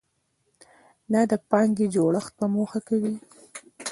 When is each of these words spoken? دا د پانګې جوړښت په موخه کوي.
دا 1.11 1.21
د 1.31 1.33
پانګې 1.49 1.85
جوړښت 1.95 2.31
په 2.39 2.45
موخه 2.53 2.79
کوي. 2.87 3.15